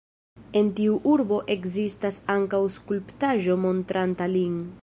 En 0.61 0.71
tiu 0.79 0.95
urbo 1.11 1.37
ekzistas 1.57 2.19
ankaŭ 2.39 2.63
skulptaĵo 2.79 3.63
montranta 3.67 4.33
lin. 4.37 4.63